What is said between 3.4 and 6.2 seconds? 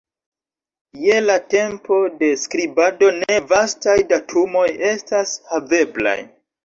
vastaj datumoj estas haveblaj.